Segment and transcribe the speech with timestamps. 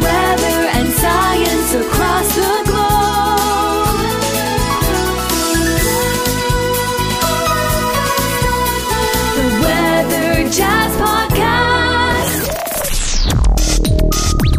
[0.00, 2.84] Weather and science across the globe.
[9.36, 12.44] The Weather Jazz Podcast.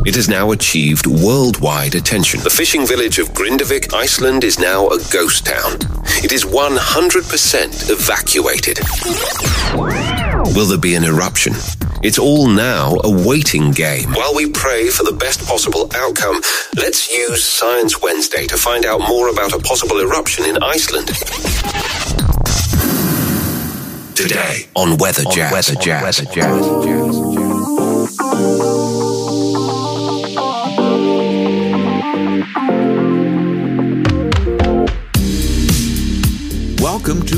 [0.05, 2.42] It has now achieved worldwide attention.
[2.42, 5.80] The fishing village of Grindavik, Iceland, is now a ghost town.
[6.23, 8.80] It is 100% evacuated.
[10.55, 11.54] Will there be an eruption?
[12.06, 14.12] It's all now a waiting game.
[14.14, 16.40] While we pray for the best possible outcome,
[16.77, 21.08] let's use Science Wednesday to find out more about a possible eruption in Iceland.
[24.16, 25.52] Today on Weather Jazz.
[25.52, 26.22] Weather Jazz.
[26.22, 27.24] Weather Jazz.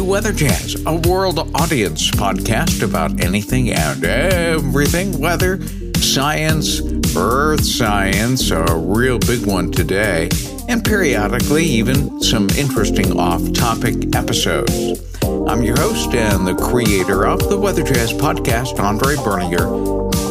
[0.07, 5.61] Weather Jazz, a world audience podcast about anything and everything weather,
[5.97, 6.79] science,
[7.17, 10.29] earth science, a real big one today,
[10.69, 15.01] and periodically even some interesting off topic episodes.
[15.23, 19.67] I'm your host and the creator of the Weather Jazz podcast, Andre Bernier.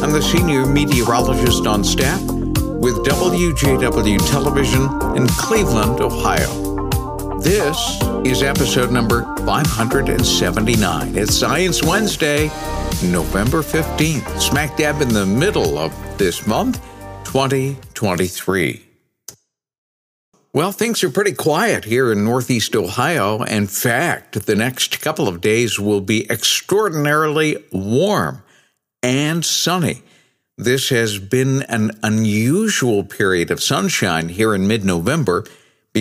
[0.03, 4.81] I'm the senior meteorologist on staff with WJW Television
[5.15, 6.66] in Cleveland, Ohio.
[7.47, 11.17] This is episode number 579.
[11.17, 12.47] It's Science Wednesday,
[13.01, 16.81] November 15th, smack dab in the middle of this month,
[17.23, 18.85] 2023.
[20.51, 23.43] Well, things are pretty quiet here in Northeast Ohio.
[23.43, 28.43] In fact, the next couple of days will be extraordinarily warm
[29.01, 30.01] and sunny.
[30.57, 35.45] This has been an unusual period of sunshine here in mid November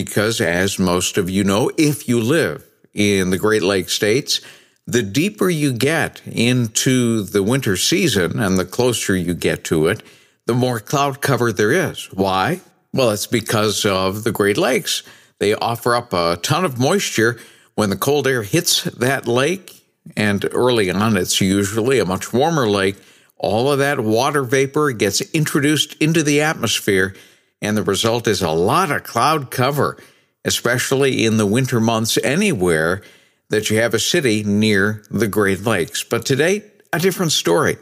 [0.05, 4.42] because, as most of you know, if you live in the Great Lakes states,
[4.86, 10.03] the deeper you get into the winter season and the closer you get to it,
[10.44, 12.12] the more cloud cover there is.
[12.12, 12.61] Why?
[12.92, 15.03] Well, it's because of the Great Lakes.
[15.38, 17.41] They offer up a ton of moisture
[17.75, 19.82] when the cold air hits that lake,
[20.15, 22.97] and early on, it's usually a much warmer lake.
[23.38, 27.15] All of that water vapor gets introduced into the atmosphere
[27.62, 29.97] and the result is a lot of cloud cover,
[30.44, 33.03] especially in the winter months anywhere
[33.49, 36.03] that you have a city near the Great Lakes.
[36.03, 37.77] But today, a different story.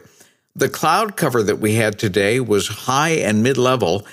[0.55, 4.05] The cloud cover that we had today was high and mid level,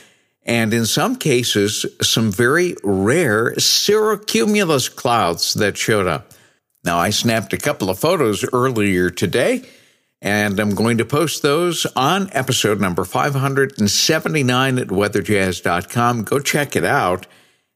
[0.44, 6.32] and in some cases, some very rare cirrocumulus clouds that showed up.
[6.84, 9.62] Now, I snapped a couple of photos earlier today
[10.22, 16.22] and I'm going to post those on episode number 579 at weatherjazz.com.
[16.22, 17.26] Go check it out.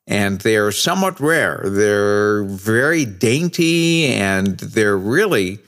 [0.07, 1.61] And they're somewhat rare.
[1.65, 5.59] They're very dainty and they're really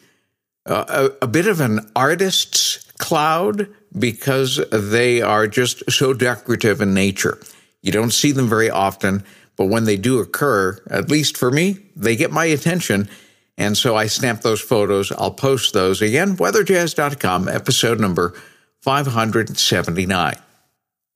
[0.65, 3.69] uh, a, a bit of an artist's cloud
[3.99, 7.41] because they are just so decorative in nature.
[7.83, 9.25] You don't see them very often,
[9.57, 13.09] but when they do occur, at least for me, they get my attention.
[13.59, 15.11] And so I snapped those photos.
[15.11, 18.35] I'll post those again, weatherjazz.com, episode number
[18.83, 20.37] 579.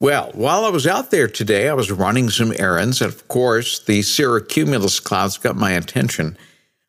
[0.01, 3.01] Well, while I was out there today, I was running some errands.
[3.01, 6.37] And of course, the cirrocumulus clouds got my attention.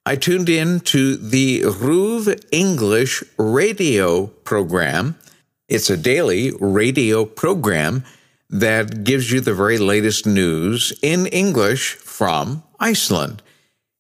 [0.07, 5.19] I tuned in to the RÚV English radio program.
[5.69, 8.03] It's a daily radio program
[8.49, 13.43] that gives you the very latest news in English from Iceland.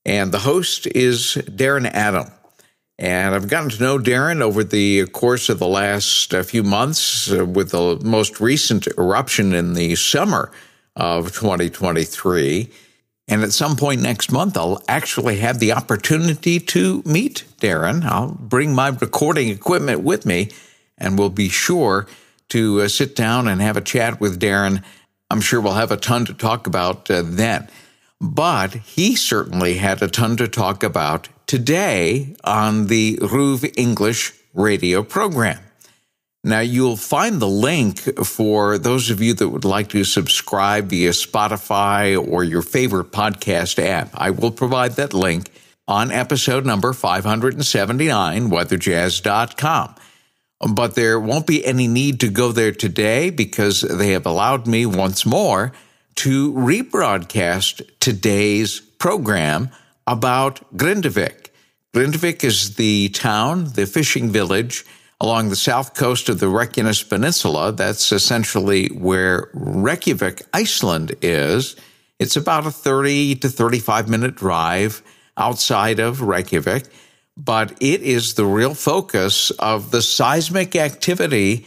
[0.05, 2.31] And the host is Darren Adam.
[2.99, 7.31] And I've gotten to know Darren over the course of the last uh, few months
[7.31, 10.51] uh, with the most recent eruption in the summer
[10.95, 12.69] of 2023.
[13.27, 18.03] And at some point next month, I'll actually have the opportunity to meet Darren.
[18.03, 20.49] I'll bring my recording equipment with me
[20.97, 22.07] and we'll be sure
[22.49, 24.83] to uh, sit down and have a chat with Darren.
[25.29, 27.69] I'm sure we'll have a ton to talk about uh, then.
[28.19, 35.03] But he certainly had a ton to talk about today on the RÚV English radio
[35.03, 35.59] program.
[36.45, 41.11] Now, you'll find the link for those of you that would like to subscribe via
[41.11, 44.09] Spotify or your favorite podcast app.
[44.13, 45.49] I will provide that link
[45.87, 49.95] on episode number 579, weatherjazz.com.
[50.73, 54.85] But there won't be any need to go there today because they have allowed me
[54.85, 55.71] once more
[56.15, 59.69] to rebroadcast today's program
[60.07, 61.49] about Grindavik.
[61.93, 64.85] Grindavik is the town, the fishing village
[65.21, 67.71] along the south coast of the Reykjanes Peninsula.
[67.71, 71.75] That's essentially where Reykjavik, Iceland is.
[72.19, 75.01] It's about a 30 to 35 minute drive
[75.37, 76.85] outside of Reykjavik.
[77.35, 81.65] but it is the real focus of the seismic activity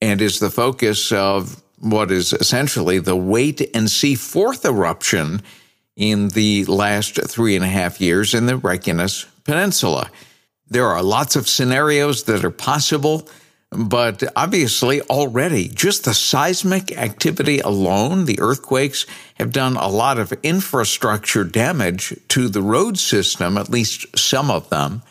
[0.00, 5.42] and is the focus of what is essentially the wait and see fourth eruption
[5.96, 10.10] in the last three and a half years in the Reykjanes Peninsula.
[10.66, 13.28] There are lots of scenarios that are possible,
[13.70, 20.32] but obviously already just the seismic activity alone, the earthquakes have done a lot of
[20.42, 25.02] infrastructure damage to the road system, at least some of them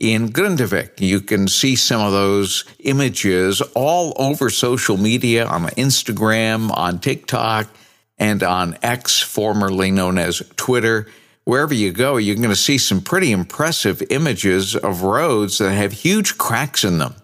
[0.00, 1.00] in Grindavik.
[1.00, 7.68] You can see some of those images all over social media on Instagram, on TikTok,
[8.18, 11.06] and on X, formerly known as Twitter.
[11.44, 15.92] Wherever you go, you're going to see some pretty impressive images of roads that have
[15.92, 17.14] huge cracks in them.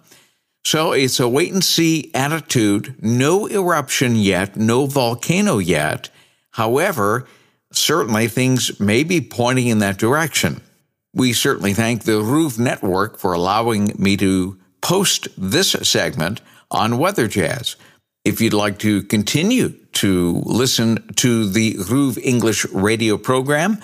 [0.64, 2.94] So it's a wait and see attitude.
[3.02, 6.08] No eruption yet, no volcano yet.
[6.52, 7.26] However,
[7.70, 10.62] certainly things may be pointing in that direction.
[11.14, 16.40] We certainly thank the RÚV Network for allowing me to post this segment
[16.72, 17.76] on Weather Jazz.
[18.24, 23.78] If you'd like to continue to listen to the RÚV English radio program,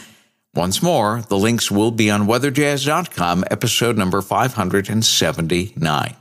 [0.55, 6.17] once more, the links will be on weatherjazz.com, episode number 579.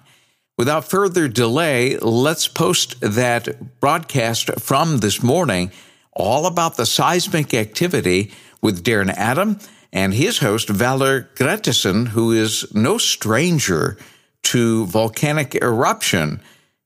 [0.59, 5.71] Without further delay, let's post that broadcast from this morning
[6.13, 8.31] all about the seismic activity
[8.61, 9.57] with Darren Adam
[9.91, 13.97] and his host, Valur Grettisson, who is no stranger
[14.43, 16.41] to volcanic eruption.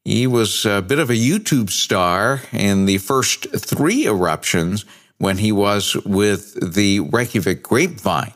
[0.06, 4.86] He was a bit of a YouTube star in the first three eruptions
[5.18, 8.34] when he was with the Reykjavik Grapevine.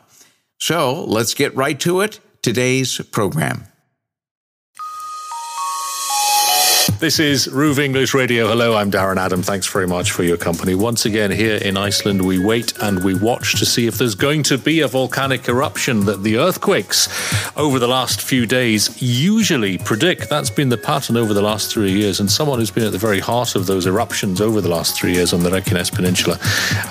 [0.58, 2.20] So let's get right to it.
[2.42, 3.64] Today's program.
[7.00, 8.48] This is RÚV English Radio.
[8.48, 9.40] Hello, I'm Darren Adam.
[9.40, 10.74] Thanks very much for your company.
[10.74, 14.42] Once again, here in Iceland, we wait and we watch to see if there's going
[14.44, 17.08] to be a volcanic eruption that the earthquakes
[17.56, 20.28] over the last few days usually predict.
[20.28, 22.18] That's been the pattern over the last three years.
[22.18, 25.12] And someone who's been at the very heart of those eruptions over the last three
[25.12, 26.36] years on the Reykjanes Peninsula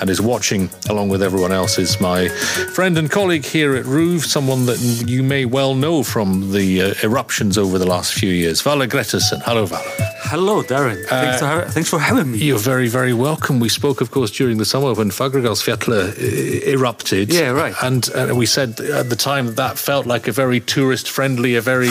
[0.00, 4.24] and is watching along with everyone else is my friend and colleague here at RÚV,
[4.24, 8.62] someone that you may well know from the uh, eruptions over the last few years.
[8.62, 9.42] Valur Grettisson.
[9.42, 9.97] Hello, Valur.
[10.30, 11.04] Hello, Darren.
[11.04, 12.38] Uh, thanks, for, thanks, for, having me.
[12.38, 13.60] You're very, very welcome.
[13.60, 17.32] We spoke, of course, during the summer when Fagradalsfjall uh, erupted.
[17.32, 17.74] Yeah, right.
[17.82, 21.54] And uh, we said at the time that, that felt like a very tourist friendly,
[21.54, 21.88] a very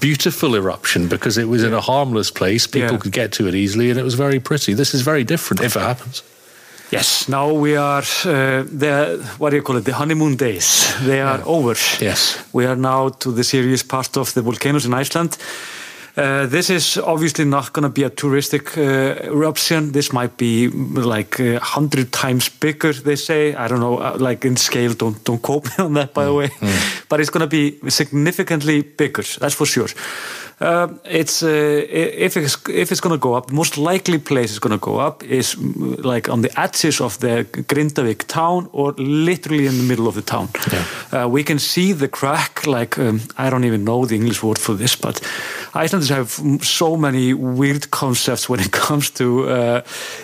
[0.00, 2.66] beautiful eruption because it was in a harmless place.
[2.66, 2.98] People yeah.
[2.98, 4.74] could get to it easily and it was very pretty.
[4.74, 6.22] This is very different if it happens.
[6.90, 9.84] Yes, now we are uh, the what do you call it?
[9.84, 10.94] The honeymoon days.
[11.04, 11.44] They are yeah.
[11.44, 11.74] over.
[12.00, 15.36] Yes, we are now to the serious part of the volcanoes in Iceland.
[16.18, 19.92] Uh, this is obviously not going to be a touristic uh, eruption.
[19.92, 22.92] This might be like a uh, hundred times bigger.
[22.92, 23.54] They say.
[23.54, 23.98] I don't know.
[23.98, 26.26] Uh, like in scale, don't don't quote me on that, by mm.
[26.26, 26.48] the way.
[26.48, 27.08] Mm.
[27.08, 29.22] But it's going to be significantly bigger.
[29.38, 29.88] That's for sure.
[30.60, 34.50] Uh, it's uh, if it's if it's going to go up, the most likely place
[34.50, 38.68] it's going to go up is mm, like on the edges of the Grindavik town
[38.72, 40.48] or literally in the middle of the town.
[40.72, 40.84] Yeah.
[41.12, 42.66] Uh, we can see the crack.
[42.66, 45.20] Like um, I don't even know the English word for this, but
[45.74, 46.30] Icelanders have
[46.64, 49.82] so many weird concepts when it comes to uh,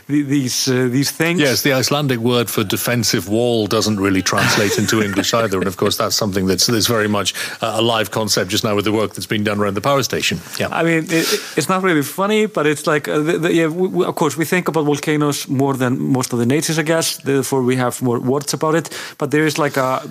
[0.09, 1.39] these uh, these things.
[1.39, 5.77] Yes, the Icelandic word for defensive wall doesn't really translate into English either, and of
[5.77, 9.15] course that's something that's, that's very much a live concept just now with the work
[9.15, 10.24] that's been done around the power station.
[10.33, 10.69] Yeah.
[10.71, 11.27] I mean, it,
[11.57, 14.45] it's not really funny, but it's like, uh, the, the, yeah, we, of course, we
[14.45, 17.19] think about volcanoes more than most of the natives, I guess.
[17.19, 18.91] Therefore, we have more words about it.
[19.19, 20.03] But there is like a,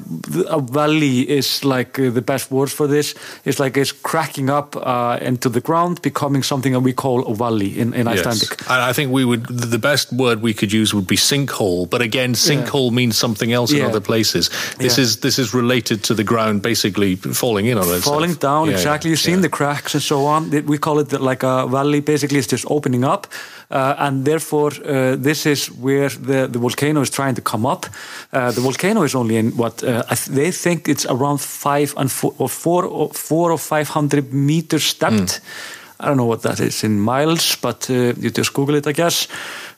[0.47, 3.15] a valley is like uh, the best word for this.
[3.45, 7.35] It's like it's cracking up uh, into the ground, becoming something that we call a
[7.35, 8.61] valley in, in Icelandic.
[8.69, 11.89] And I think we would, the best word we could use would be sinkhole.
[11.89, 12.95] But again, sinkhole yeah.
[12.95, 13.83] means something else yeah.
[13.83, 14.49] in other places.
[14.77, 15.03] This yeah.
[15.03, 18.01] is this is related to the ground basically falling in on it.
[18.01, 19.09] Falling down, exactly.
[19.09, 20.49] You've seen the cracks so on.
[20.49, 22.01] We call it like a valley.
[22.01, 23.27] Basically, it's just opening up,
[23.71, 27.85] uh, and therefore uh, this is where the, the volcano is trying to come up.
[28.31, 32.33] Uh, the volcano is only in what uh, they think it's around five and four
[32.37, 35.13] or four or, four or five hundred meters depth.
[35.13, 35.79] Mm.
[35.99, 38.91] I don't know what that is in miles, but uh, you just Google it, I
[38.91, 39.27] guess.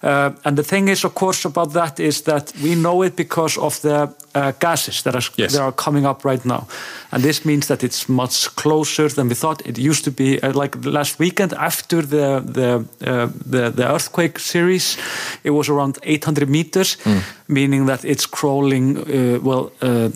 [0.01, 3.57] Uh, and the thing is, of course, about that is that we know it because
[3.59, 5.53] of the uh, gases that are, yes.
[5.53, 6.67] that are coming up right now.
[7.11, 9.65] And this means that it's much closer than we thought.
[9.65, 14.39] It used to be uh, like last weekend after the, the, uh, the, the, earthquake
[14.39, 14.97] series,
[15.43, 17.23] it was around 800 meters, mm.
[17.47, 20.09] meaning that it's crawling, uh, well, uh,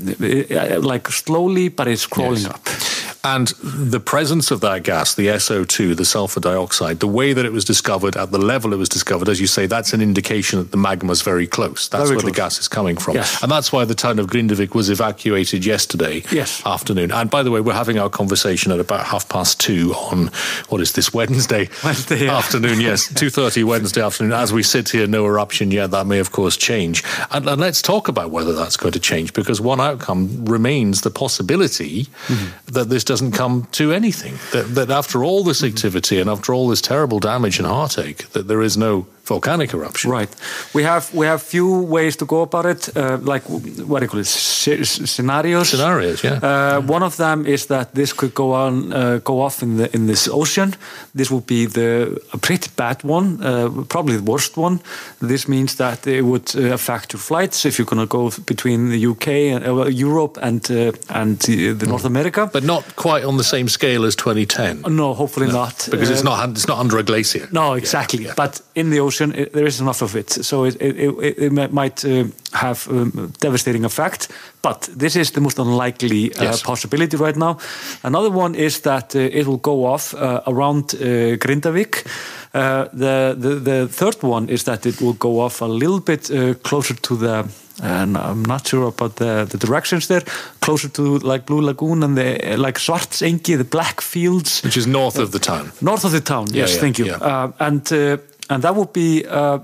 [0.82, 2.48] like slowly, but it's crawling yes.
[2.48, 2.99] up.
[3.22, 7.52] And the presence of that gas, the SO2, the sulfur dioxide, the way that it
[7.52, 10.72] was discovered at the level it was discovered, as you say, that's an indication that
[10.72, 11.90] the magma is very close.
[11.90, 13.16] That's Very where the gas is coming from.
[13.16, 13.44] Yes.
[13.44, 16.66] And that's why the town of Grindavik was evacuated yesterday Yes.
[16.66, 17.12] afternoon.
[17.12, 20.28] And by the way, we're having our conversation at about half past two on,
[20.70, 22.38] what is this, Wednesday, Wednesday, yeah.
[22.38, 24.32] afternoon, yes, 2.30 Wednesday afternoon.
[24.32, 25.92] As we sit here, no eruption yet.
[25.92, 27.04] That may, of course, change.
[27.32, 31.12] And, and let's talk about whether that's going to change, because one outcome remains the
[31.12, 32.74] possibility Mm-hmm.
[32.74, 34.36] that this doesn't come to anything.
[34.54, 38.48] That, that after all this activity and after all this terrible damage and heartache, that
[38.48, 40.12] there is no volcanic eruption.
[40.12, 40.30] Right.
[40.74, 42.90] We have we have few ways to go about it.
[42.96, 43.44] Uh, like
[43.90, 44.28] what do you call it?
[44.28, 45.70] Sce- scenarios.
[45.70, 46.40] Scenarios, yeah.
[46.44, 49.88] Uh, one of them is that this could go on, uh, go off in the
[49.94, 50.74] in this ocean.
[51.16, 54.80] This would be the a pretty bad one, uh, probably the worst one.
[55.28, 58.90] This means that it would uh, affect your flights if you're going to go between
[58.90, 62.50] the UK and uh, Europe and uh, and the, North America.
[62.52, 64.82] But not quite on the same scale as 2010.
[64.96, 67.48] no, hopefully not, Because it's not it's not under a glacier.
[67.52, 68.24] No, exactly.
[68.26, 68.34] yeah.
[68.36, 71.72] But in the ocean, it, there is enough of it, so it it, it, it
[71.72, 74.28] might uh, have um, devastating effect.
[74.62, 76.62] But this is the most unlikely uh, Yes.
[76.64, 77.58] possibility right now.
[78.04, 82.06] Another one is that uh, it will go off uh, around uh, Grindavik.
[82.54, 86.30] Uh, the, the the third one is that it will go off a little bit
[86.32, 87.44] uh, closer to the.
[87.82, 90.24] And I'm not sure about the, the directions there.
[90.60, 94.62] Closer to like Blue Lagoon and the uh, like Svartsengi, the black fields.
[94.64, 95.72] Which is north of the town.
[95.80, 97.06] North of the town, Yeah, yes, yeah, thank you.
[97.08, 97.24] yeah.
[97.46, 98.18] Uh, and uh,
[98.50, 99.60] and that would be, uh,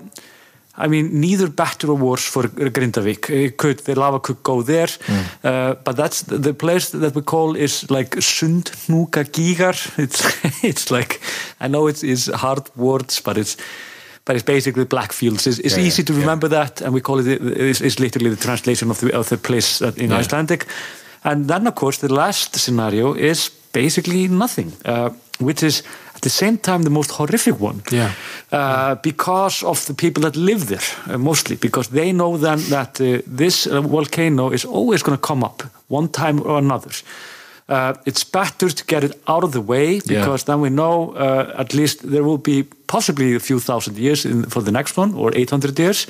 [0.78, 3.30] I mean, neither better or worse for Grindavik.
[3.30, 5.22] It could the lava could go there, Hmm.
[5.44, 9.76] uh, but that's the, the place that we call is like Sundhnúkagígar.
[9.98, 10.24] It's
[10.64, 11.20] it's like
[11.62, 13.58] I know it's, it's hard words, but it's.
[14.28, 15.46] But it's basically black fields.
[15.46, 16.20] It's, it's Yeah, easy yeah, to yeah.
[16.22, 17.28] remember that, and we call it.
[17.28, 20.20] It's, it's literally the translation of the of the place that in Yeah.
[20.20, 20.66] Icelandic.
[21.24, 25.84] And then, of course, the last scenario is basically nothing, uh, which is
[26.15, 27.82] at the same time the most horrific one.
[27.92, 28.12] Yeah.
[28.52, 33.00] Uh, because of the people that live there, uh, mostly, because they know then that
[33.00, 36.92] uh, this uh, volcano is always going to come up one time or another.
[37.68, 41.54] Uh, it's better to get it out of the way because then we know uh,
[41.58, 45.14] at least there will be possibly a few thousand years in, for the next one
[45.16, 46.08] or 800 years.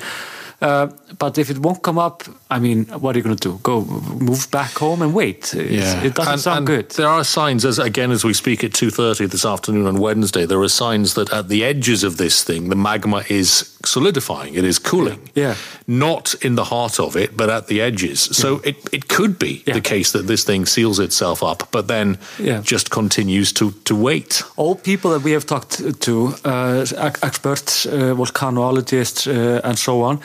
[1.18, 3.58] But if it won't come up, I mean, what are you going to do?
[3.62, 3.84] Go
[4.20, 5.54] move back home and wait?
[5.54, 6.90] It's- It doesn't And- sound and good.
[6.90, 10.46] There are signs, as again as we speak at two thirty this afternoon on Wednesday,
[10.46, 14.54] there are signs that at the edges of this thing, the magma is solidifying.
[14.56, 15.20] It is cooling.
[15.34, 15.54] Yeah.
[15.86, 18.20] Not in the heart of it, but at the edges.
[18.32, 19.74] So it, it could be Yeah.
[19.74, 22.60] the case that this thing seals itself up, but then Yeah.
[22.64, 24.42] just continues to to wait.
[24.56, 26.84] all people that we have talked to, uh,
[27.22, 30.18] experts, uh, volcanologists, uh, and so on,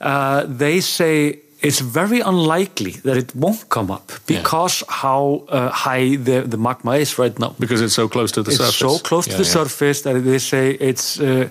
[0.00, 6.16] uh, they say it's very unlikely that it won't come up because how uh, high
[6.16, 7.54] the, the magma is right now.
[7.58, 8.76] Because it's so close to the it's surface.
[8.78, 9.52] so close Yeah, to the yeah.
[9.64, 11.18] surface that they say it's.
[11.20, 11.48] Uh,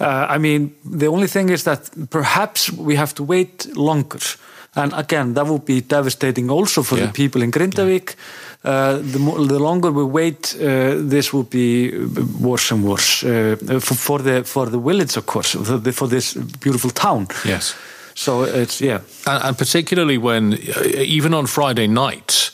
[0.00, 4.18] uh, I mean, the only thing is that perhaps we have to wait longer.
[4.74, 7.06] And again, that would be devastating also for Yeah.
[7.06, 8.14] the people in Grindavik.
[8.64, 11.90] Uh, the, more, the longer we wait, uh, this will be
[12.40, 16.08] worse and worse uh, for, for the for the village, of course, for, the, for
[16.08, 17.26] this beautiful town.
[17.44, 17.74] Yes.
[18.14, 20.82] So it's yeah, And, and particularly when, uh,
[21.16, 22.50] even on Friday night,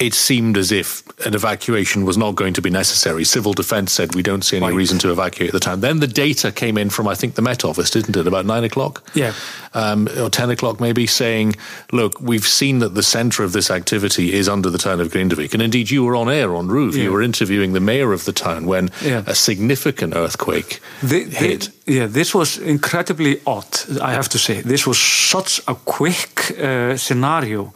[0.00, 3.22] it seemed as if an evacuation was not going to be necessary.
[3.22, 4.74] Civil defence said we don't see any Right.
[4.74, 5.80] reason to evacuate the town.
[5.80, 8.64] Then the data came in from, I think, the Met Office, didn't it, about nine
[8.64, 9.02] o'clock?
[9.14, 9.34] Yeah.
[9.74, 11.54] Um, or 10 o'clock maybe, saying,
[11.92, 15.52] look, we've seen that the centre of this activity is under the town of Grindavik.
[15.52, 16.96] And indeed, you were on air on RÚV.
[16.96, 17.02] Yeah.
[17.04, 19.22] You were interviewing the mayor of the town when Yeah.
[19.26, 21.68] a significant earthquake The- the- hit.
[21.86, 23.68] yeah, this was incredibly odd,
[24.00, 24.62] I have to say.
[24.62, 27.72] This was such a quick uh, scenario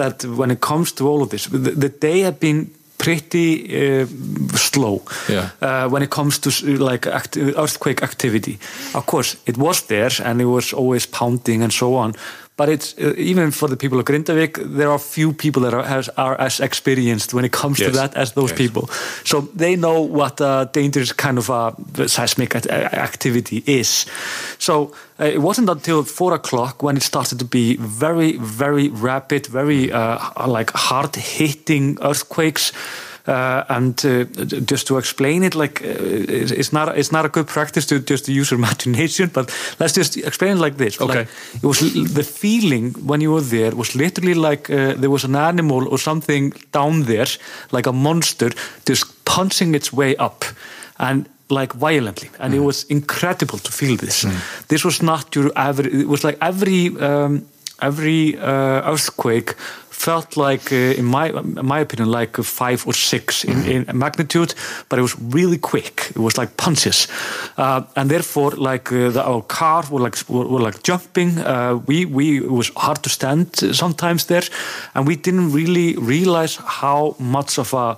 [0.00, 4.06] that when it comes to all of this, the, the day had been pretty uh,
[4.56, 5.48] slow Yeah.
[5.62, 6.50] uh, when it comes to
[6.90, 8.58] like act- earthquake activity.
[8.94, 12.14] Of course, it was there and it was always pounding and so on.
[12.60, 15.82] But it's uh, even for the people of Grindavik, there are few people that are,
[15.82, 18.58] has, are as experienced when it comes to that as those Yes.
[18.58, 18.82] people.
[19.24, 21.72] So they know what a dangerous kind of a
[22.08, 22.66] seismic act-
[23.10, 24.04] activity is.
[24.58, 29.46] So uh, it wasn't until four o'clock when it started to be very, very rapid,
[29.46, 32.72] very uh, like hard hitting earthquakes.
[33.26, 34.24] Uh, and uh,
[34.64, 38.28] just to explain it, like uh, it's not it's not a good practice to just
[38.28, 41.00] use your imagination, but let's just explain it like this.
[41.00, 41.18] Okay.
[41.18, 41.80] Like, it was
[42.14, 45.98] the feeling when you were there was literally like uh, there was an animal or
[45.98, 47.28] something down there,
[47.72, 48.50] like a monster,
[48.86, 50.44] just punching its way up,
[50.98, 54.24] and like violently, and it was incredible to feel this.
[54.68, 55.92] This was not your average.
[55.92, 57.46] It was like every um,
[57.82, 59.54] every uh, earthquake
[60.00, 64.54] felt like, uh, in my in my opinion, like five or 6 in, in magnitude,
[64.88, 66.10] but it was really quick.
[66.16, 67.08] It was like punches,
[67.58, 71.38] uh, and therefore, like uh, the, our car were like were, were like jumping.
[71.38, 74.44] Uh, we we it was hard to stand sometimes there,
[74.94, 77.96] and we didn't really realize how much of a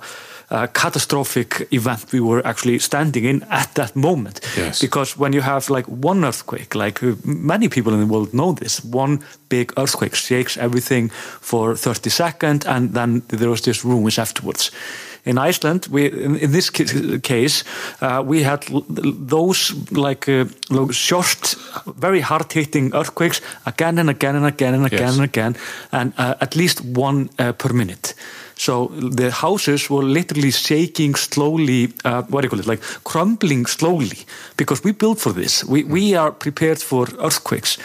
[0.53, 4.39] uh, catastrophic event we were actually standing in at that moment.
[4.57, 4.79] Yes.
[4.81, 8.53] Because when you have like one earthquake, like uh, many people in the world know
[8.53, 9.17] this, one
[9.49, 14.71] big earthquake shakes everything for 30 seconds and then there was just ruins afterwards.
[15.25, 17.63] In Iceland, we in, in this case,
[18.01, 18.65] uh, we had
[19.29, 20.45] those like uh,
[20.91, 21.55] short,
[21.97, 25.15] very hard-hitting earthquakes again and again and again and again Yes.
[25.15, 25.55] and again,
[25.91, 28.13] and uh, at least one uh, per minute.
[28.55, 33.65] So the houses were literally shaking slowly, uh, what do you call it, like crumbling
[33.65, 34.19] slowly,
[34.57, 35.63] because we built for this.
[35.63, 37.77] We, we are prepared for earthquakes.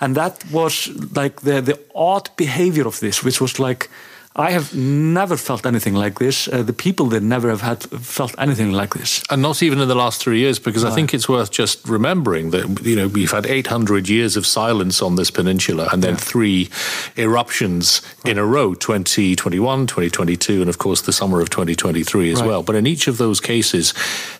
[0.00, 3.88] And that was like the, the odd behavior of this, which was like,
[4.38, 6.46] I have never felt anything like this.
[6.46, 9.24] Uh, the people there never have had felt anything like this.
[9.30, 12.50] And not even in the last three years, because I think it's worth just remembering
[12.50, 16.68] that you know we've had 800 years of silence on this peninsula, and then three
[17.16, 22.46] eruptions in a row: 2021, 2022, and of course the summer of 2023 as Right.
[22.46, 22.62] well.
[22.62, 23.94] But in each of those cases,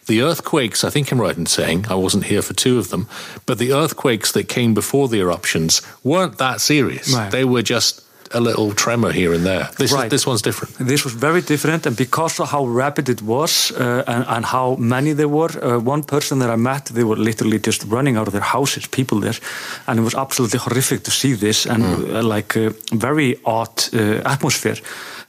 [0.06, 3.08] the earthquakes, I think I'm right in saying I wasn't here for two of them,
[3.46, 7.14] but the earthquakes that came before the eruptions weren't that serious.
[7.14, 7.30] Right.
[7.30, 8.02] They were just
[8.32, 9.68] a little tremor here and there.
[9.76, 10.04] This Right.
[10.06, 10.74] is, this one's different.
[10.88, 14.76] This was very different, and because of how rapid it was uh, and, and how
[14.78, 18.26] many there were, uh, one person that I met, they were literally just running out
[18.26, 19.36] of their houses, people there,
[19.86, 24.20] and it was absolutely horrific to see this and uh, like a very odd uh,
[24.24, 24.76] atmosphere.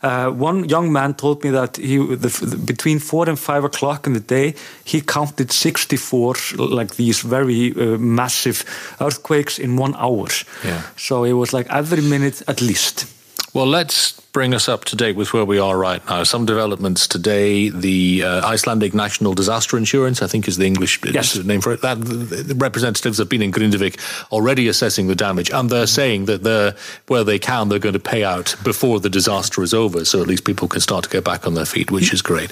[0.03, 4.13] Uh, one young man told me that he the, between four and five o'clock in
[4.13, 8.63] the day he counted 64 like these very uh, massive
[9.01, 10.27] earthquakes in one hour.
[10.63, 10.83] Yeah.
[10.97, 13.16] So it was like every minute at least.
[13.53, 16.23] Well, let's bring us up to date with where we are right now.
[16.23, 17.69] Some developments today.
[17.69, 21.35] The uh, Icelandic National Disaster Insurance, I think, is the English Yes.
[21.43, 21.81] name for it.
[21.81, 23.97] That the, the representatives have been in Grindavik
[24.31, 26.75] already assessing the damage, and they're saying that they're
[27.07, 30.27] where they can, they're going to pay out before the disaster is over, so at
[30.27, 32.51] least people can start to get back on their feet, which is great.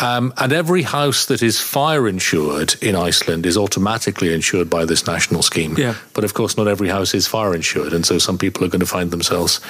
[0.00, 5.06] Um, and every house that is fire insured in Iceland is automatically insured by this
[5.06, 5.74] national scheme.
[5.76, 5.94] Yeah.
[6.14, 8.80] But of course, not every house is fire insured, and so some people are going
[8.80, 9.60] to find themselves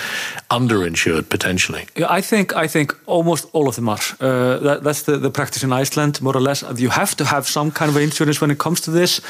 [0.51, 1.87] underinsured potentially.
[1.97, 3.99] Yeah, I think I think almost all of them are.
[4.21, 6.63] Uh, that, that's the, the practice in Iceland, more or less.
[6.77, 9.21] You have to have some kind of insurance when it comes to this,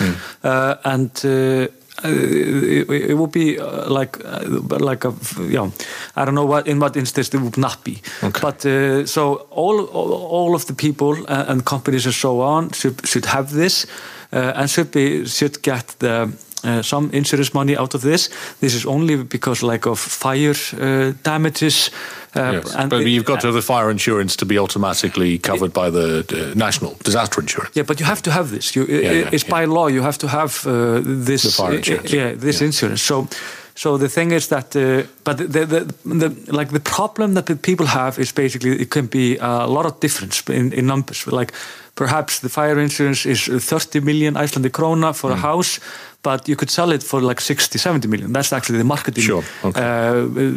[0.42, 1.10] uh, and.
[1.24, 1.68] Uh,
[2.04, 4.42] it, it would be uh, like uh,
[4.90, 5.12] like a
[5.48, 5.70] yeah
[6.16, 8.40] I don't know what in what instance it would not be Okay.
[8.40, 13.06] but uh, so all, all of the people uh, and companies and so on should
[13.06, 13.86] should have this
[14.32, 16.28] uh, and should be should get the
[16.64, 18.28] uh, some insurance money out of this.
[18.60, 21.90] This is only because like of fire uh, damages.
[22.36, 22.76] Uh, Yes.
[22.88, 26.54] but you've got to have the fire insurance to be automatically covered by the uh,
[26.54, 27.70] national disaster insurance.
[27.74, 28.72] Yeah, but you have to have this.
[28.76, 29.88] You, Yeah, yeah, it's by law.
[29.88, 31.42] You have to have uh, this.
[31.42, 32.12] The fire uh, insurance.
[32.12, 32.66] yeah, this Yeah.
[32.66, 33.02] insurance.
[33.02, 33.26] So,
[33.74, 37.56] so the thing is that, uh, but the, the, the, like the problem that the
[37.56, 41.26] people have is basically it can be a lot of difference in, in numbers.
[41.26, 41.52] Like
[41.94, 45.38] perhaps the fire insurance is 30 million Icelandic krona for Hmm.
[45.38, 45.80] a house.
[46.22, 48.32] But you could sell it for like 60, 70 million.
[48.32, 49.80] That's actually the marketing Sure, okay.
[49.80, 50.14] uh,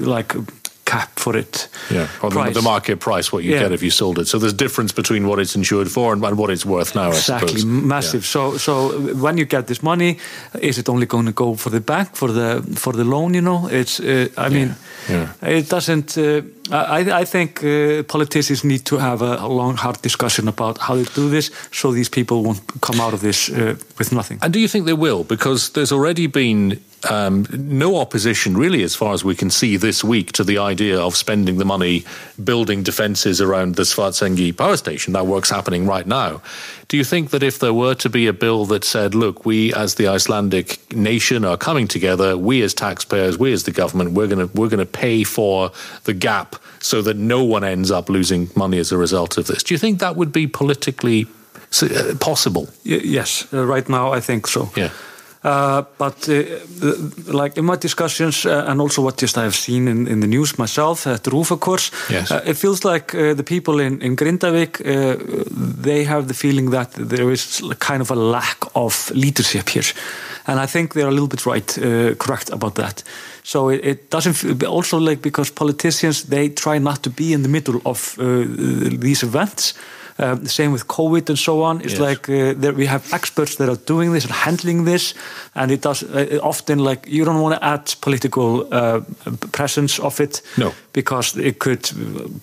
[0.10, 0.36] like
[0.86, 1.70] cap for it.
[1.90, 3.62] Yeah, or the, the market price, what you Yeah.
[3.64, 4.28] get if you sold it.
[4.28, 7.10] So there's difference between what it's insured for and, and what it's worth now.
[7.10, 8.90] Exactly massive so so
[9.22, 10.18] when you get this money
[10.62, 13.42] is it only going to go for the bank for the for the loan you
[13.42, 14.76] know it's uh, i mean
[15.10, 15.28] yeah.
[15.60, 16.42] it doesn't uh,
[16.72, 20.96] i i think uh, politicians need to have a, a long hard discussion about how
[20.96, 24.54] to do this so these people won't come out of this uh, with nothing And
[24.54, 25.24] do you think they will?
[25.24, 30.04] Because there's already been um, no opposition, really, as far as we can see this
[30.04, 32.06] week, to the idea of spending the money
[32.44, 35.14] building defences around the Svartsengi power station.
[35.14, 36.42] That work's happening right now.
[36.92, 39.74] Do you think that if there were to be a bill that said, look, we
[39.74, 44.28] as the Icelandic nation are coming together, we as taxpayers, we as the government, we're
[44.28, 45.72] going to we're going to pay for
[46.04, 49.64] the gap so that no one ends up losing money as a result of this?
[49.64, 51.28] Do you think that would be politically
[51.82, 52.68] uh, possible?
[52.86, 54.90] Y- yes uh, right now i think so Yeah.
[55.44, 56.44] Uh, but uh,
[56.80, 60.20] the- like in my discussions uh, and also what just I have seen in, in
[60.20, 62.30] the news myself at of course Yes.
[62.32, 65.16] uh, it feels like uh, the people in, in Grindavik uh,
[65.84, 69.94] they have the feeling that there is kind of a lack of leadership here.
[70.46, 73.04] And I think they're a little bit right uh, correct about that.
[73.44, 77.50] So it, it doesn't also like because politicians they try not to be in the
[77.50, 78.44] middle of uh,
[79.00, 79.74] these events
[80.22, 81.82] The same with COVID and so on.
[81.82, 82.00] It's Yes.
[82.10, 85.16] like uh, there we have experts that are doing this and handling this,
[85.56, 89.00] and it does uh, often like you don't want to add political uh,
[89.52, 90.72] presence of it, No.
[90.94, 91.90] because it could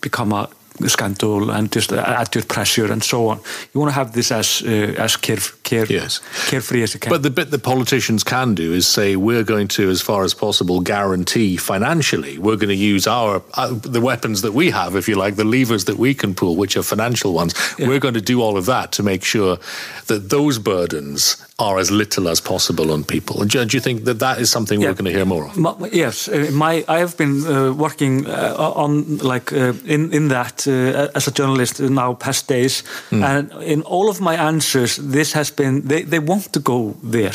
[0.00, 0.48] become a
[0.86, 3.40] scandal and just added pressure and so on.
[3.72, 6.20] You want to have this as uh, as care, care, Yes.
[6.50, 7.10] carefree as you can.
[7.10, 10.34] But the bit that politicians can do is say we're going to, as far as
[10.34, 12.38] possible, guarantee financially.
[12.38, 15.44] We're going to use our uh, the weapons that we have, if you like, the
[15.44, 17.54] levers that we can pull, which are financial ones.
[17.78, 19.58] We're going to do all of that to make sure
[20.06, 23.44] that those burdens are as little as possible on people.
[23.44, 24.90] Do, you think that that is something Yeah.
[24.90, 25.56] we're going to hear more of?
[25.56, 30.28] My, yes, uh, my I have been uh, working uh, on like uh, in in
[30.28, 35.32] that uh, as a journalist now past days, and in all of my answers, this
[35.34, 37.34] has been they, they want to go there.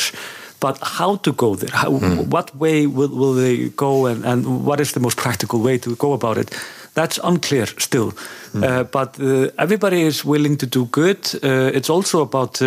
[0.60, 1.72] But how to go there?
[1.74, 1.92] How,
[2.30, 5.96] What way will, will they go, and, and what is the most practical way to
[5.96, 6.56] go about it?
[6.94, 8.14] That's unclear still.
[8.56, 11.18] Uh, but uh, everybody is willing to do good.
[11.44, 12.62] Uh, it's also about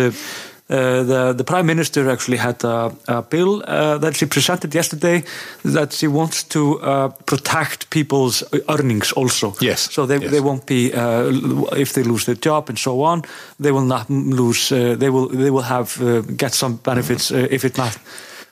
[0.69, 5.23] uh, the the prime minister actually had a, a bill uh, that she presented yesterday
[5.63, 9.53] that she wants to uh, protect people's earnings also.
[9.61, 10.31] Yes, So they, yes.
[10.31, 13.21] they won't be uh, if they lose their job and so on.
[13.59, 14.71] They will not lose.
[14.75, 17.97] Uh, they will they will have uh, get some benefits uh, if it not.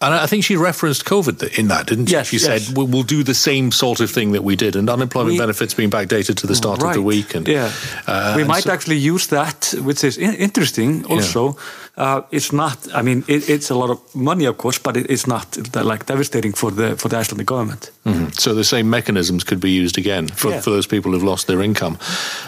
[0.01, 2.15] And I think she referenced COVID in that, didn't she?
[2.15, 2.45] Yes, she yes.
[2.65, 5.73] said we'll, do the same sort of thing that we did, and unemployment We- benefits
[5.73, 7.35] being backdated to the start of the week.
[7.35, 7.71] And yeah,
[8.05, 11.05] uh, we and might so- actually use that, which is interesting.
[11.05, 11.55] Also,
[11.97, 12.77] uh, it's not.
[12.93, 15.83] I mean, it, it's a lot of money, of course, but it, it's not uh,
[15.83, 17.91] like devastating for the for the Icelandic government.
[18.05, 18.37] Mhm.
[18.39, 20.61] So the same mechanisms could be used again for, Yeah.
[20.61, 21.97] for those people who've lost their income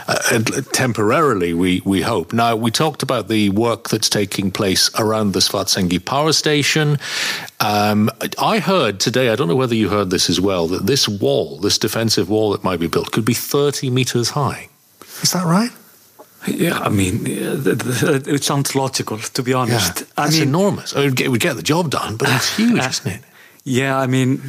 [0.07, 0.41] uh,
[0.73, 1.53] temporarily.
[1.53, 2.33] We we hope.
[2.35, 6.97] Now we talked about the work that's taking place around the Svartsengi power station.
[7.59, 9.29] Um, I heard today.
[9.29, 10.67] I don't know whether you heard this as well.
[10.67, 14.67] That this wall, this defensive wall that might be built, could be thirty meters high.
[15.23, 15.71] Is that right?
[16.47, 20.03] Yeah, I mean, it sounds logical, to be honest.
[20.17, 20.93] I that's mean, enormous.
[20.95, 23.21] I mean, it would get the job done, but it's huge, isn't it?
[23.63, 24.41] yeah, I mean,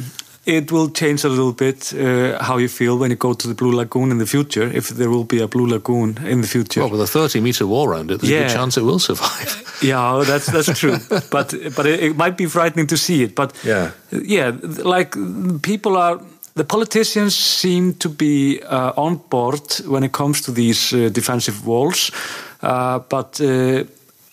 [0.45, 3.53] it will change a little bit uh, how you feel when you go to the
[3.53, 6.81] Blue Lagoon in the future, if there will be a Blue Lagoon in the future.
[6.81, 9.65] Well, with a thirty-meter wall around it, there's a good chance it will survive.
[9.81, 10.97] Yeah, that's that's true.
[11.31, 13.33] but but it, it might be frightening to see it.
[13.33, 13.91] But Yeah.
[14.11, 14.51] yeah,
[14.83, 15.15] like
[15.61, 16.19] people are.
[16.59, 21.65] The politicians seem to be uh, on board when it comes to these uh, defensive
[21.65, 22.11] walls,
[22.61, 23.83] uh, but uh,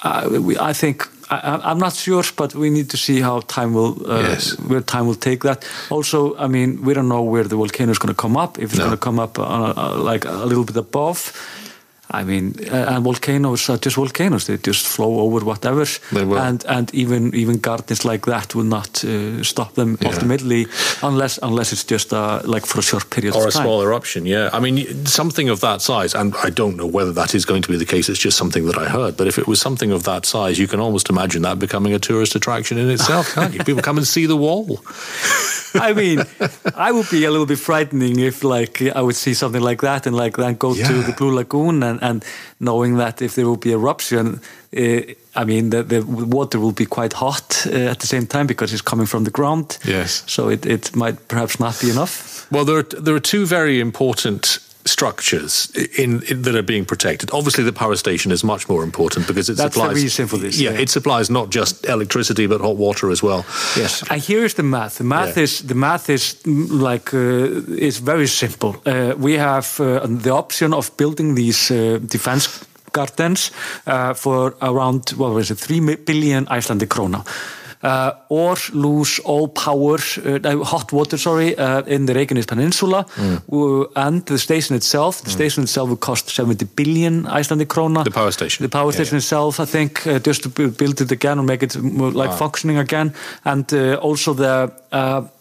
[0.03, 2.25] I, we, I think I, I'm not sure.
[2.37, 4.59] But we need to see how time will uh, Yes.
[4.69, 5.65] where time will take that.
[5.89, 8.59] Also, I mean, we don't know where the volcano is going to come up.
[8.59, 8.87] If it's No.
[8.87, 11.33] going to come up uh, uh, like a little bit above.
[12.11, 16.39] I mean, uh, and volcanoes are just volcanoes; they just flow over whatever, They will.
[16.39, 20.09] and and even even gardens like that will not uh, stop them Yeah.
[20.13, 20.67] ultimately,
[21.03, 23.63] unless unless it's just uh, like for a short period or of a time.
[23.65, 24.25] small eruption.
[24.27, 27.63] Yeah, I mean something of that size, and I don't know whether that is going
[27.63, 28.09] to be the case.
[28.13, 29.17] It's just something that I heard.
[29.17, 31.99] But if it was something of that size, you can almost imagine that becoming a
[31.99, 33.65] tourist attraction in itself, can't you?
[33.65, 34.81] People come and see the wall.
[35.75, 36.23] I mean,
[36.75, 40.07] I would be a little bit frightening if, like, I would see something like that
[40.07, 42.25] and, like, then go to the Blue Lagoon and, and
[42.59, 44.41] knowing that if there will be eruption,
[44.77, 45.01] uh,
[45.35, 48.73] I mean, the, the water will be quite hot uh, at the same time because
[48.73, 49.79] it's coming from the ground.
[49.85, 50.25] Yes.
[50.27, 52.47] So it, it might perhaps not be enough.
[52.51, 57.31] Well, there are, there are two very important structures in, in that are being protected.
[57.33, 60.03] Obviously, the power station is much more important because it That's the supplies.
[60.03, 60.83] reason for this, Yeah, yeah.
[60.83, 63.45] it supplies not just electricity but hot water as well.
[63.77, 64.97] Yes, and here is the math.
[64.99, 65.45] The math Yeah.
[65.45, 68.69] is the math is mm, like uh, is very simple.
[68.87, 72.49] Uh, we have uh, the option of building these uh, defense
[72.93, 73.51] gardens
[73.87, 77.25] uh, for around what was it, three billion Icelandic krona.
[77.83, 83.41] Uh, or lose all power, uh, hot water, sorry, uh, in the Reykjanes Peninsula, Mm.
[83.53, 85.23] Uh, and the station itself.
[85.23, 88.03] The station itself will cost 70 billion Icelandic krona.
[88.05, 88.65] The power station.
[88.65, 91.43] The power Yeah, station itself, I think, uh, just to bu- build it again or
[91.45, 93.13] make it more like functioning again,
[93.45, 94.69] and uh, also the uh,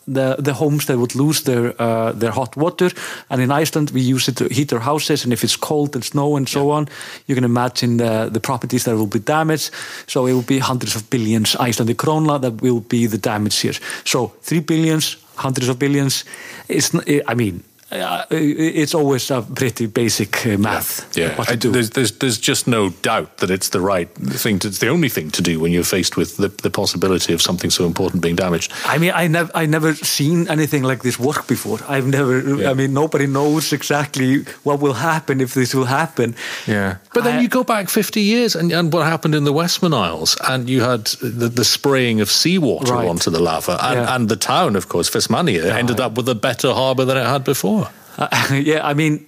[0.08, 2.92] the the homes that would lose their uh, their hot water.
[3.28, 6.04] And in Iceland, we use it to heat our houses, and if it's cold and
[6.04, 6.88] snow and so on,
[7.26, 9.72] you can imagine the the properties that will be damaged.
[10.08, 13.76] So it will be hundreds of billions Icelandic krona that will be the damage here.
[14.04, 16.26] So three billions, hundreds of billions.
[16.68, 16.94] It's
[17.28, 17.64] I mean.
[18.02, 21.16] Uh, it's always a pretty basic uh, math.
[21.18, 21.72] Yeah, what to I- do.
[21.72, 24.60] there's, there's there's just no doubt that it's the right thing.
[24.60, 27.42] To, it's the only thing to do when you're faced with the, the possibility of
[27.42, 28.72] something so important being damaged.
[28.86, 31.80] I mean, I never, I never seen anything like this work before.
[31.88, 32.40] I've never.
[32.42, 32.72] Yeah.
[32.72, 36.36] I mean, nobody knows exactly what will happen if this will happen.
[36.68, 39.54] Yeah, but then I- you go back 50 years and, and what happened in the
[39.54, 43.08] Westman Isles, and you had the, the spraying of seawater Right.
[43.08, 44.16] onto the lava, and, Yeah.
[44.16, 47.44] and the town, of course, Vestmannaeyjar, ended up with a better harbour than it had
[47.44, 47.85] before.
[48.18, 48.28] Uh,
[48.64, 49.26] yeah, I mean,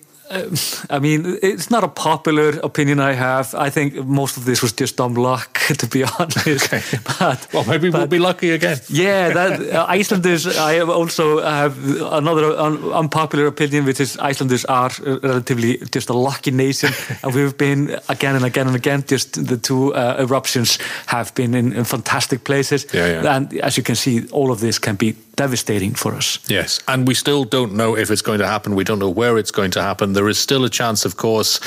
[0.89, 3.55] I mean, it's not a popular opinion I have.
[3.55, 6.69] I think most of this was just dumb luck, to be honest.
[7.19, 8.77] But Well, maybe we'll be lucky again.
[8.89, 10.45] yeah, that uh, Icelanders.
[10.45, 11.77] I also have
[12.11, 16.91] another un, unpopular opinion, which is Icelanders are uh, relatively just a lucky nation,
[17.23, 19.03] and we've been again and again and again.
[19.07, 23.35] Just the two uh, eruptions have been in, in fantastic places, Yeah, yeah.
[23.35, 26.39] and as you can see, all of this can be devastating for us.
[26.49, 28.75] Yes, and we still don't know if it's going to happen.
[28.75, 30.13] We don't know where it's going to happen.
[30.13, 31.59] There is still a chance, of course,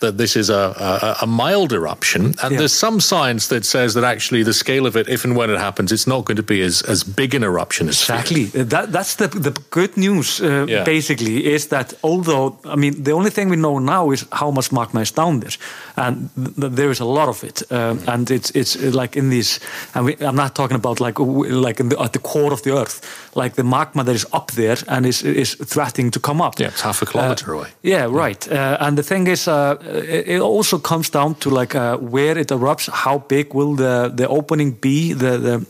[0.00, 2.58] that this is a, a, a mild eruption, and Yeah.
[2.58, 5.58] there's some science that says that actually the scale of it, if and when it
[5.58, 8.00] happens, it's not going to be as, as big an eruption as.
[8.00, 8.44] Exactly.
[8.54, 10.84] Uh, That, that's the, the good news, uh, Yeah.
[10.84, 14.70] basically, is that although, I mean, the only thing we know now is how much
[14.72, 15.56] magma is down there.
[15.96, 17.62] And th- th- there is a lot of it.
[17.70, 19.60] Um, And it's it's uh, like in these,
[19.94, 21.18] and we, I'm not talking about like
[21.66, 23.00] like in the, at the core of the earth,
[23.34, 26.58] like the magma that is up there and is, is threatening to come up.
[26.58, 27.68] Yeah, it's half a kilometer away.
[27.82, 28.50] Yeah, right.
[28.50, 32.38] Uh, and the thing is, uh, it, it also comes down to like uh, where
[32.38, 35.66] it erupts, how big will the, the opening be, the the,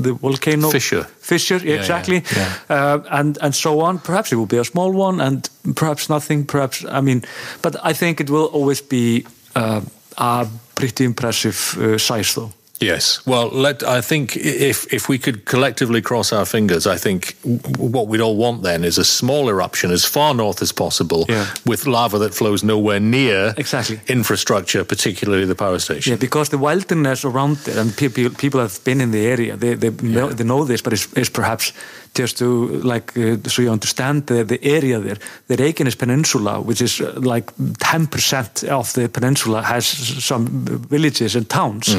[0.00, 1.04] the volcano Fissure.
[1.20, 2.54] fissure, yeah, exactly, yeah.
[2.68, 3.98] Uh, and and so on.
[3.98, 6.46] Perhaps it will be a small one, and perhaps nothing.
[6.46, 7.22] Perhaps I mean,
[7.62, 9.80] but I think it will always be uh,
[10.16, 12.50] a pretty impressive uh, size, though.
[12.82, 13.20] Yes.
[13.26, 17.34] Well, let I think if if we could collectively cross our fingers, I think
[17.78, 21.46] what we'd all want then is a small eruption as far north as possible, Yeah.
[21.64, 24.00] with lava that flows nowhere near Exactly.
[24.08, 26.10] infrastructure, particularly the power station.
[26.12, 29.76] Yeah, because the wilderness around there, and people people have been in the area, they
[29.76, 31.72] they, know, they know this, but it's, it's perhaps
[32.18, 32.44] just to
[32.92, 35.16] like uh, so you understand the, the area there.
[35.46, 39.86] The Reykjanes Peninsula, which is uh, like ten percent of the peninsula, has
[40.24, 40.46] some
[40.90, 41.96] villages and towns,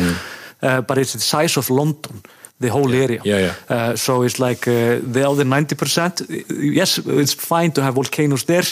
[0.63, 2.21] uh, but it's the size of London.
[2.60, 3.54] The whole area, Yeah, yeah.
[3.69, 6.21] Uh, so it's like uh, the other ninety percent.
[6.49, 8.63] Yes, it's fine to have volcanoes there,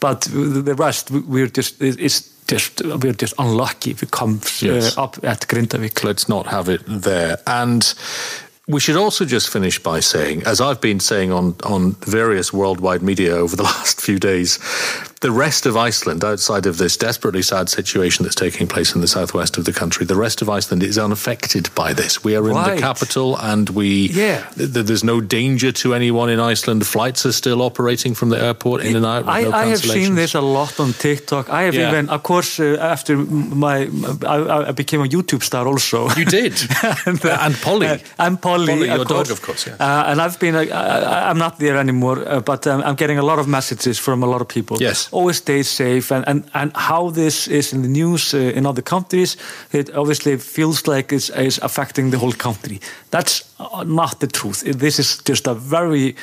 [0.00, 4.96] but the rest we're just it's just we're just unlucky if it comes Yes.
[4.96, 6.02] uh, up at Grindavik.
[6.02, 7.38] Let's not have it there.
[7.46, 7.94] And
[8.68, 13.02] we should also just finish by saying, as I've been saying on, on various worldwide
[13.02, 14.58] media over the last few days,
[15.22, 19.08] the rest of Iceland, outside of this desperately sad situation that's taking place in the
[19.08, 22.22] southwest of the country, the rest of Iceland is unaffected by this.
[22.22, 22.74] We are in Right.
[22.76, 24.42] the capital and we Yeah.
[24.56, 26.86] th- th- there's no danger to anyone in Iceland.
[26.86, 29.24] Flights are still operating from the airport in and out.
[29.24, 31.48] with I, no I have seen this a lot on TikTok.
[31.48, 31.88] I have Yeah.
[31.88, 33.88] even, of course, uh, after my,
[34.26, 36.10] I, I became a YouTube star also.
[36.16, 36.52] You did.
[37.06, 37.86] and, uh, and Polly.
[37.86, 39.28] uh, I'm Polly, Polly, your course.
[39.28, 39.80] dog, of course, yes.
[39.80, 43.18] Uh, and I've been, uh, I, I'm not there anymore, uh, but um, I'm getting
[43.18, 44.76] a lot of messages from a lot of people.
[44.78, 45.05] Yes.
[45.12, 46.10] Always stay safe.
[46.10, 49.36] And, and, and how this is in the news uh, in other countries,
[49.72, 52.80] it obviously feels like it's, it's affecting the whole country.
[53.10, 53.42] That's
[53.86, 54.62] not the truth.
[54.78, 56.14] This is just a very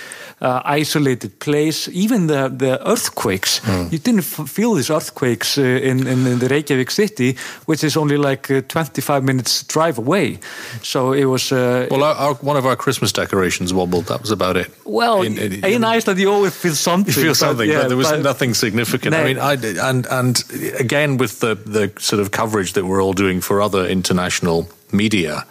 [0.41, 1.89] uh, isolated place.
[1.91, 3.87] Even the, the earthquakes, Hmm.
[3.91, 7.97] you didn't f- feel these earthquakes uh, in, in, in the Reykjavik city, which is
[7.97, 10.39] only like uh, 25 minutes drive away.
[10.83, 11.51] So it was.
[11.51, 14.05] Uh, Well, our, our, one of our Christmas decorations wobbled.
[14.05, 14.67] That was about it.
[14.85, 17.13] well, In- in, in- Iceland, you always feel something.
[17.15, 19.15] You feel but, something, yeah, but there was but- nothing significant.
[19.15, 19.53] I mean, I
[19.89, 20.43] and and
[20.79, 25.45] again with the the sort of coverage that we're all doing for other international media,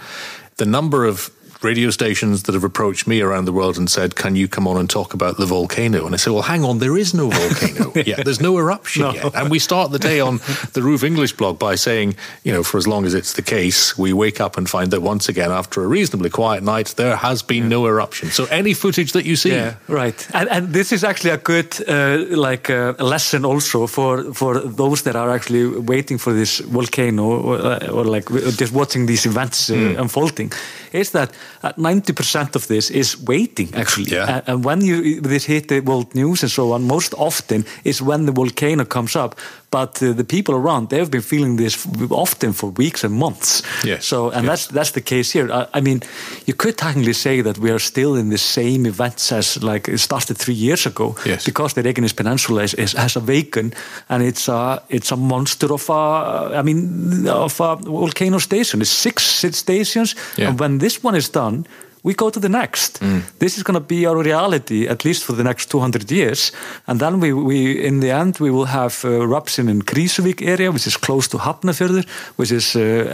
[0.56, 1.30] the number of
[1.64, 4.77] radio stations that have approached me around the world and said, "Can you come on
[4.77, 7.92] and talk about the volcano?" And I say, "Well, hang on, there is no volcano
[8.07, 8.25] yet.
[8.25, 9.12] There's no eruption No.
[9.14, 10.38] yet." And we start the day on
[10.72, 13.96] the RÚV English blog by saying, you know, for as long as it's the case,
[13.98, 17.42] we wake up and find that once again, after a reasonably quiet night, there has
[17.42, 18.31] been no eruption.
[18.31, 20.29] So any footage that you see, Yeah, right.
[20.35, 25.03] And, and this is actually a good uh, like uh, lesson also for for those
[25.03, 29.75] that are actually waiting for this volcano or, or like just watching these events uh,
[29.77, 30.01] Hmm.
[30.01, 30.53] unfolding.
[30.92, 31.31] Is that
[31.77, 34.29] ninety percent of this is waiting actually, Yeah.
[34.37, 38.01] and, and when you this hit the world news and so on, most often is
[38.01, 39.35] when the volcano comes up.
[39.72, 43.62] But uh, the people around they have been feeling this often for weeks and months.
[43.85, 44.48] Yes, So and yes.
[44.50, 45.48] that's that's the case here.
[45.52, 46.02] I, I mean,
[46.46, 50.00] you could technically say that we are still in the same events as like it
[50.00, 51.14] started three years ago.
[51.24, 51.44] Yes.
[51.44, 53.74] Because the Reykjanes Peninsula is, is, has awakened,
[54.08, 58.80] and it's a it's a monster of a I mean of a volcano station.
[58.82, 60.48] It's six, six stations, Yeah.
[60.50, 61.64] and when this one is done.
[62.04, 63.00] We go to the next.
[63.38, 66.52] This is going to be our reality, at least for the next 200 years.
[66.86, 70.70] And then we, we in the end, we will have uh, eruption in Krýsuvík area,
[70.72, 72.04] which is close to Hafnarfjörður,
[72.36, 73.06] which is uh,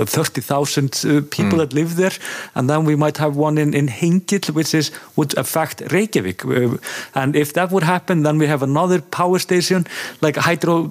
[0.00, 2.12] uh, 30,000 uh, people that live there.
[2.54, 6.44] And then we might have one in, in Hengill, which is would affect Reykjavik.
[6.44, 6.78] Uh,
[7.14, 9.86] and if that would happen, then we have another power station,
[10.20, 10.88] like a hydro,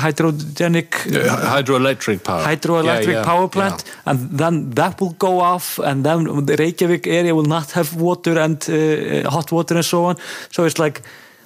[0.00, 2.44] hydrogenic Uh, hydroelectric power.
[2.44, 7.06] hydroelectric Yeah, yeah, power plant, and then that will go off, and then the Reykjavik
[7.06, 10.16] area will not have water and uh, hot water and so on.
[10.50, 11.02] So it's like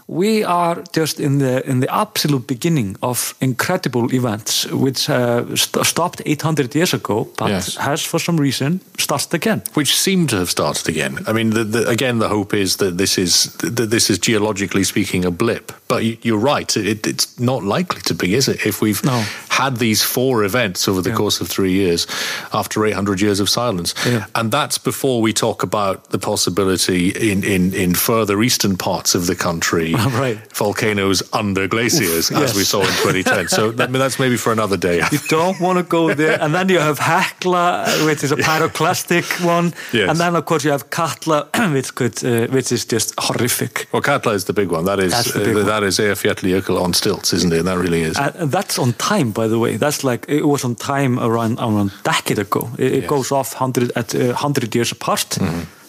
[0.06, 5.86] we are just in the in the absolute beginning of incredible events, which uh, st-
[5.86, 7.76] stopped 800 years ago, but Yes.
[7.76, 9.62] has for some reason started again.
[9.74, 11.18] which seem to have started again.
[11.26, 13.44] I mean, the, the, again, the hope is that this is
[13.76, 15.72] that this is geologically speaking a blip.
[15.88, 18.66] But you, you're right; it, it's not likely to be, is it?
[18.66, 19.22] If we've No.
[19.48, 21.16] had these four events over the Yeah.
[21.16, 22.06] course of three years,
[22.52, 24.24] after 800 years of silence, Yeah.
[24.34, 29.26] and that's before we talk about the possibility in in in further eastern parts of
[29.26, 29.93] the country,
[30.24, 30.38] Right.
[30.56, 33.48] volcanoes under glaciers, as we saw in 2010.
[33.48, 34.96] so that, that's maybe for another day.
[35.12, 39.24] You don't want to go there, and then you have Hekla, which is a pyroclastic
[39.44, 40.08] one, Yes.
[40.10, 43.86] and then of course you have Katla, which could, uh, which is just horrific.
[43.92, 44.84] Well, Katla is the big one.
[44.84, 45.66] That is That's uh, one.
[45.66, 47.64] that is Eyjafjallajökull on stilts, isn't it?
[47.64, 48.16] That really is.
[48.50, 49.76] That's on time, by the way.
[49.76, 52.70] That's like it was on time around around a decade ago.
[52.78, 53.00] It, it Yes.
[53.04, 53.08] Mm-hmm.
[53.14, 55.38] goes off hundred at uh, hundred years apart,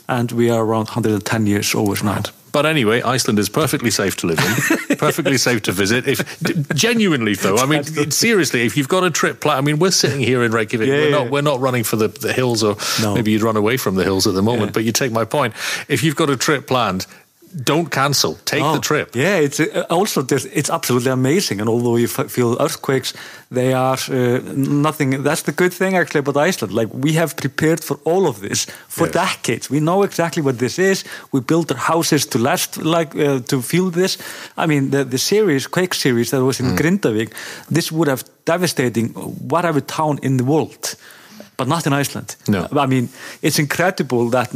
[0.08, 2.22] and we are around hundred and ten years over now.
[2.56, 6.08] But anyway, Iceland is perfectly safe to live in, perfectly safe to visit.
[6.08, 6.40] If
[6.74, 10.22] genuinely though, I mean, seriously, if you've got a trip planned, I mean, we're sitting
[10.22, 10.88] here in Reykjavik.
[10.88, 11.18] Yeah, we're yeah.
[11.18, 13.14] not we're not running for the, the hills, or No.
[13.14, 14.72] maybe you'd run away from the hills at the moment.
[14.72, 15.54] But you take my point.
[15.90, 17.08] If you've got a trip planned,
[17.64, 18.38] don't cancel.
[18.46, 19.16] Take Oh, the trip.
[19.16, 21.62] Yeah, it's uh, also there's, it's absolutely amazing.
[21.62, 23.14] And although you f- feel earthquakes,
[23.50, 25.24] they are uh, nothing.
[25.24, 26.74] That's the good thing actually about Iceland.
[26.74, 29.14] Like we have prepared for all of this for Yes.
[29.14, 29.70] decades.
[29.70, 31.04] We know exactly what this is.
[31.32, 34.18] We built our houses to last, like uh, to feel this.
[34.58, 36.78] I mean, the the series quake series that was in Mm.
[36.78, 37.30] Grindavik,
[37.74, 39.14] this would have devastating
[39.50, 40.96] whatever town in the world.
[41.58, 42.36] But not in Iceland.
[42.48, 42.68] No.
[42.72, 43.10] I mean,
[43.42, 44.50] it's incredible that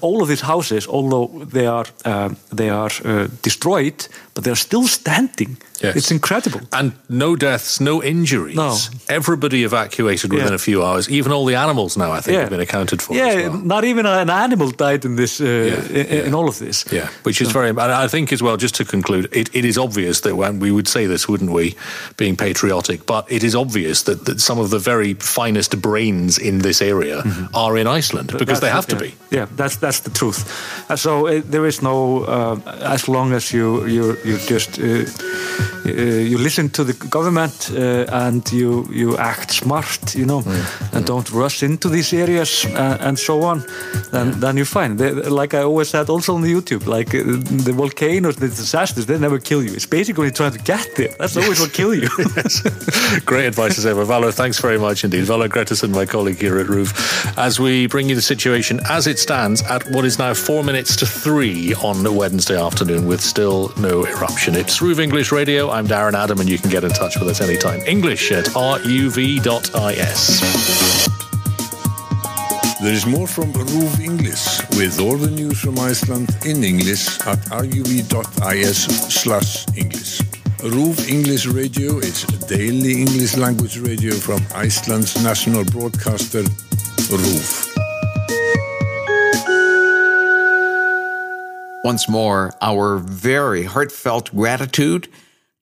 [0.00, 4.86] all of these houses, although they are um they are uh, destroyed, but they're still
[4.88, 5.56] standing.
[5.82, 5.96] Yes.
[5.96, 6.60] It's incredible.
[6.70, 8.54] And no deaths, no injuries.
[8.56, 8.76] No.
[9.08, 10.54] Everybody evacuated within Yeah.
[10.54, 11.08] a few hours.
[11.08, 13.16] Even all the animals now, I think, have been accounted for.
[13.16, 13.64] Yeah, well.
[13.64, 16.26] not even an animal died in this uh, in, yeah.
[16.26, 16.84] in all of this.
[16.92, 17.68] Yeah, which is very.
[17.68, 20.70] And I think as well, just to conclude, it, it is obvious that when we
[20.70, 21.74] would say this, wouldn't we,
[22.16, 23.06] being patriotic?
[23.06, 27.22] But it is obvious that, that some of the very finest brains in this area
[27.54, 29.12] are in Iceland because they have That's- to yeah.
[29.12, 29.36] be.
[29.36, 30.44] Yeah, that's that's the truth.
[30.90, 32.56] Uh, so uh, there is no, uh,
[32.94, 34.84] as long as you you you just uh,
[35.86, 35.90] uh,
[36.30, 40.42] you listen to the government uh, and you you act smart, you know,
[40.92, 43.64] and don't rush into these areas uh, and so on,
[44.10, 44.96] then then you're fine.
[44.96, 47.22] They, like I always said, also on the YouTube, like uh,
[47.64, 49.72] the volcanoes, the disasters, they never kill you.
[49.74, 51.14] It's basically trying to get there.
[51.18, 52.08] That's always what kill you.
[53.24, 54.04] Great advice as ever.
[54.04, 55.24] Valur, thanks very much indeed.
[55.24, 59.18] Valur Grettisson, my colleague here at RÚV, as we bring you the situation as it
[59.18, 64.04] stands at what is now four minutes to three on Wednesday afternoon with still no
[64.06, 64.54] eruption.
[64.54, 65.70] It's RÚV English Radio.
[65.70, 67.80] I'm Darren Adam, and you can get in touch with us anytime.
[67.80, 69.42] English at ruv.is.
[72.82, 77.38] There is more from RÚV English with all the news from Iceland in English at
[77.50, 78.84] ruv.is
[79.22, 80.41] slash English.
[80.62, 86.44] RÚV English Radio is daily English language radio from Iceland's national broadcaster,
[87.10, 87.68] RÚV.
[91.82, 95.08] Once more, our very heartfelt gratitude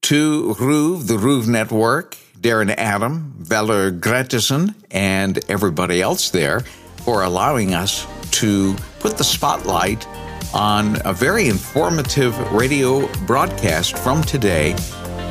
[0.03, 6.61] to RÚV, the RÚV Network, Darren Adam, Valur Grettisson, and everybody else there
[7.07, 10.07] for allowing us to put the spotlight
[10.55, 14.75] on a very informative radio broadcast from today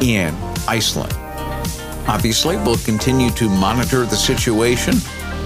[0.01, 0.33] in
[0.67, 1.13] Iceland.
[2.07, 4.95] Obviously, we'll continue to monitor the situation,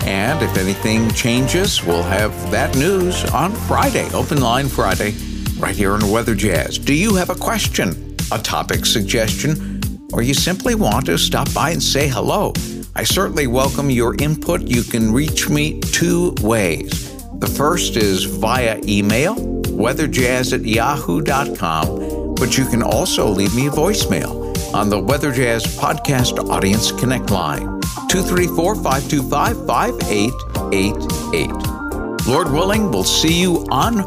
[0.06, 5.13] and if anything changes, we'll have that news on Friday, Open Line Friday,
[5.58, 6.84] right here on WeatherJazz.
[6.86, 9.82] Do you have a question, a topic suggestion,
[10.13, 12.54] or you simply want to stop by and say hello?
[12.95, 14.62] I certainly welcome your input.
[14.62, 17.12] You can reach me two ways.
[17.39, 19.34] The first is via email,
[19.73, 24.41] weatherjazz at yahoo.com, but you can also leave me a voicemail
[24.73, 32.27] on the WeatherJazz Podcast Audience Connect line, 234 525 5888.
[32.27, 34.01] Lord willing, we'll see you on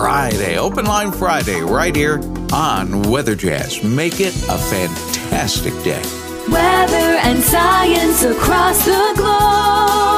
[0.00, 2.18] Friday, Open Line Friday, right here
[2.52, 3.82] on WeatherJazz.
[3.82, 6.02] Make it a fantastic day.
[6.50, 10.17] Weather and science across the globe.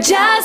[0.00, 0.39] just